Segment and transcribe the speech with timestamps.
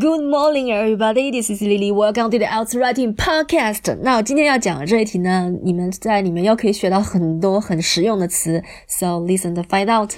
[0.00, 1.30] Good morning, everybody.
[1.30, 1.92] This is Lily.
[1.92, 3.98] Welcome to the Out Writing Podcast.
[4.00, 8.62] 那我今天要讲的这一题呢，你们在里面又可以学到很多很实用的词。
[8.88, 10.12] So listen to find out.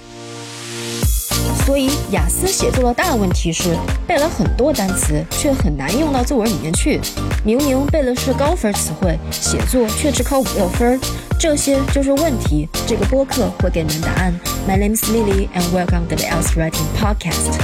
[1.65, 3.75] 所以雅思写作的大问题是
[4.07, 7.01] 背了很多单词，却很难用到作文里面去。
[7.43, 10.97] 明明背的是高分词汇，写作却只考五六分，
[11.37, 12.69] 这些就是问题。
[12.87, 14.33] 这个播客会给你们答案。
[14.65, 17.59] My name is Lily, and welcome to the Out Writing Podcast.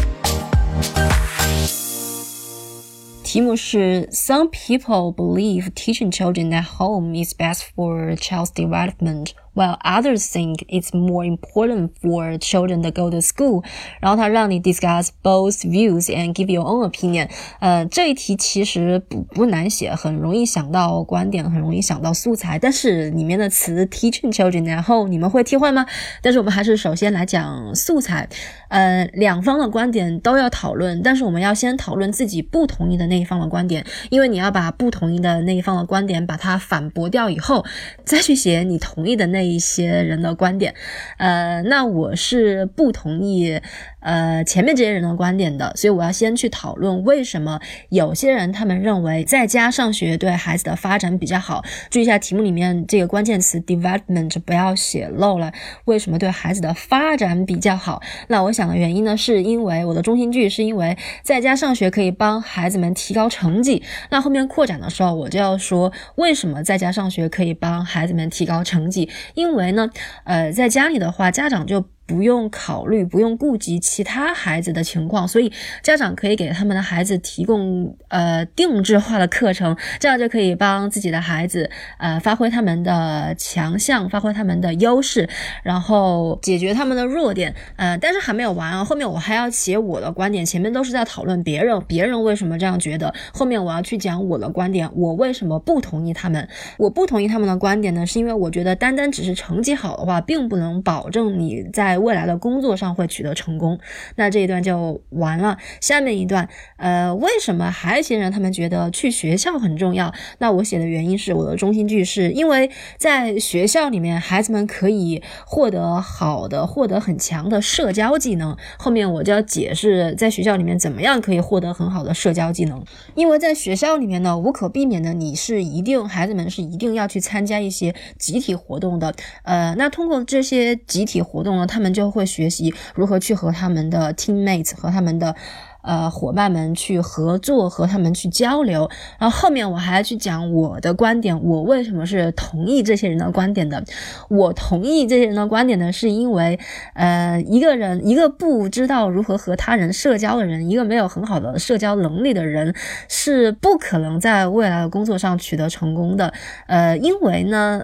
[3.29, 10.28] 题目是 Some people believe teaching children at home is best for child's development While others
[10.32, 13.64] think it's more important for children to go to school。
[14.00, 17.28] 然后他让你 discuss both views and give your own opinion。
[17.60, 22.60] 呃，这一题其实不不难写，很容易想到观点，很容易想到素材。
[22.60, 25.86] 但是里面的词 teaching children，然后你们会替换吗？
[26.22, 28.30] 但是我们还是首先来讲素材。
[28.68, 37.66] 呃，两方的观点都要讨论，但是我们要先讨论自己不同意的那一方的观点，因为你要把不同意的那一方的观点把它反驳掉以后，
[38.06, 39.39] 再去写你同意的那。
[39.46, 40.74] 一些人的观点，
[41.18, 43.60] 呃，那我是不同意
[44.02, 47.60] 呃前面这些人的观点的，所以我要先去讨论为什么
[47.90, 51.64] 有些人他们认为在家上学对孩子的发展比较好。
[51.90, 55.52] 注意一下题目里面这个关键词 development 不要写漏了，
[55.86, 58.02] 为什么对孩子的发展比较好？
[58.28, 63.84] 那我想的原因呢，是因为我的中心句是因为在家上学可以帮孩子们提高成绩。
[64.10, 69.10] 那后面扩展的时候，我就要说为什么在家上学可以帮孩子们提高成绩。
[69.36, 69.90] 因为呢，
[70.24, 71.86] 呃，在家里的话，家长就。
[72.10, 75.54] 不用考虑，不用顾及其他孩子的情况，所以
[75.84, 81.70] 家长可以给他们的孩子提供呃定制化的课程，这样就可以帮自己的孩子
[82.00, 85.30] 呃发挥他们的强项，发挥他们的优势，
[85.62, 87.54] 然后解决他们的弱点。
[87.76, 90.44] 呃，但是还没有完啊，后面我还要写我的观点。
[90.44, 96.48] 前面都是在讨论别人，别人为什么这样觉得，后面我要去讲我的观点，我为什么不同意他们？
[96.80, 103.80] 我不同意他们的观点呢，是因为我觉得单单只是成绩好的话，并不能保证你在未来的工作上会取得成功，
[104.16, 105.58] 那这一段就完了。
[105.82, 110.14] 下面一段，呃，为什么还有一些人他们觉得去学校很重要？
[110.40, 118.56] 那我写的原因是我的中心句是因为在学校里面，孩子们可以获得好的、获得很强的社交技能。
[118.78, 122.84] 后面我就要解释在学校里面怎么样可以获得很好的社交技能。
[123.16, 129.14] 因为在学校里面呢，无可避免的，你是一定孩子们是一定要去参加一些集体活动的。
[129.44, 135.36] 呃，那通过这些集体活动呢，他们就会学习如何去和他们的 teammates 和他们的
[135.82, 138.90] 呃伙伴们去合作，和他们去交流。
[139.18, 143.84] 然后后面我还要去讲我的观点，我为什么是同意这些人的观点的。
[144.30, 146.60] 我同意这些人的观点呢，是因为
[146.94, 152.76] 呃一个人一个不知道如何和他人社交的人，一个没有很好的社交能力的人，
[153.08, 156.34] 是不可能在未来的工作上取得成功的。
[156.68, 157.82] 呃，因为呢。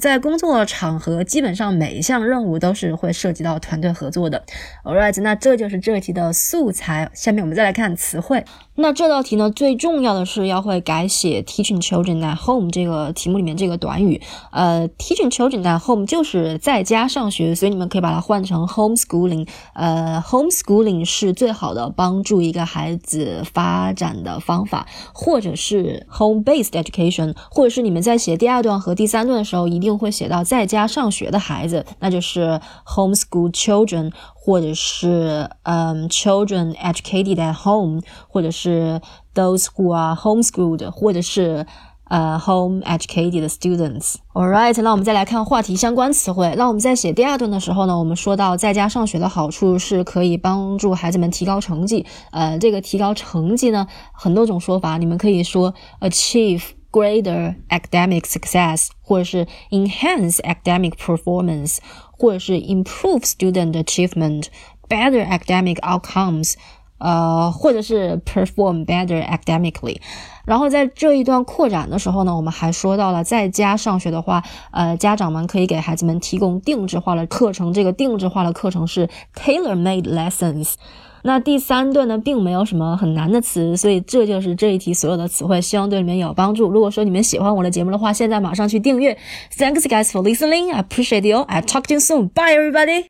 [0.00, 4.42] 在工作场合，基本上每一项任务都是会涉及到团队合作的。
[4.84, 7.10] Alright，那这就是这题的素材。
[7.14, 8.44] 下面我们再来看词汇。
[8.78, 14.20] 那这道题呢，最重要的是要会改写 teaching children at home 这个题目里面这个短语。
[14.50, 19.48] 呃，teaching children at home 就是在家上学，所以你们可以把它换成 homeschooling。
[19.74, 34.12] 呃，homeschooling 是最好的帮助一个孩子发展的方法，或者是 home-based education，或者是你们在写第二段和第三段的时候，一定会写到在家上学的孩子，那就是 homeschool children。
[34.34, 39.00] 或者是嗯，children educated at home，或者是
[39.34, 41.66] those who are homeschooled，或者是
[42.04, 44.14] 呃 home educated students。
[44.34, 46.54] All right，那我们再来看话题相关词汇。
[46.56, 52.06] 那我们在写第二段的时候呢，我们说到在家上学的好处是可以帮助孩子们提高成绩。
[52.30, 56.62] 呃，这个提高成绩呢，很多种说法，你们可以说 achieve
[56.95, 61.77] greater academic success，或者是 enhance academic performance。
[62.21, 64.45] 或者是 improve student achievement,
[64.87, 66.53] better academic outcomes，
[66.98, 69.96] 呃，或者是 perform better academically。
[70.44, 77.72] 然后在这一段扩展的时候呢，我们还说到了在家上学的话，呃，家长们可以给孩子们提供定制化的课程。
[77.72, 80.74] 这个定制化的课程是 tailor-made lessons。
[81.22, 86.68] 那第三段呢，并没有什么很难的词，所以这就是这一题所有的词汇，希望对你们有帮助。
[86.70, 89.18] 如果说你们喜欢我的节目的话，现在马上去订阅。
[89.58, 90.72] Thanks guys for listening.
[90.72, 91.40] I appreciate you.
[91.40, 92.28] I talk to you soon.
[92.28, 93.04] Bye everybody.